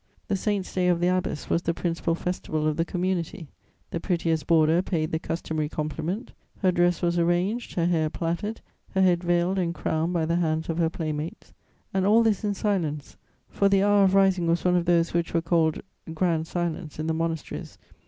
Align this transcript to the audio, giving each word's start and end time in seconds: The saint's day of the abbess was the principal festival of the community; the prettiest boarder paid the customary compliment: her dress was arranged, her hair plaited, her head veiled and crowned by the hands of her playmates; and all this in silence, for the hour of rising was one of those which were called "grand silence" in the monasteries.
The 0.29 0.35
saint's 0.35 0.73
day 0.73 0.87
of 0.87 0.99
the 0.99 1.15
abbess 1.15 1.47
was 1.47 1.61
the 1.61 1.75
principal 1.75 2.15
festival 2.15 2.65
of 2.67 2.75
the 2.75 2.83
community; 2.83 3.49
the 3.91 3.99
prettiest 3.99 4.47
boarder 4.47 4.81
paid 4.81 5.11
the 5.11 5.19
customary 5.19 5.69
compliment: 5.69 6.31
her 6.63 6.71
dress 6.71 7.03
was 7.03 7.19
arranged, 7.19 7.75
her 7.75 7.85
hair 7.85 8.09
plaited, 8.09 8.61
her 8.95 9.03
head 9.03 9.23
veiled 9.23 9.59
and 9.59 9.75
crowned 9.75 10.11
by 10.11 10.25
the 10.25 10.37
hands 10.37 10.69
of 10.69 10.79
her 10.79 10.89
playmates; 10.89 11.53
and 11.93 12.07
all 12.07 12.23
this 12.23 12.43
in 12.43 12.55
silence, 12.55 13.15
for 13.47 13.69
the 13.69 13.83
hour 13.83 14.03
of 14.05 14.15
rising 14.15 14.47
was 14.47 14.65
one 14.65 14.75
of 14.75 14.85
those 14.85 15.13
which 15.13 15.35
were 15.35 15.39
called 15.43 15.79
"grand 16.15 16.47
silence" 16.47 16.97
in 16.97 17.05
the 17.05 17.13
monasteries. 17.13 17.77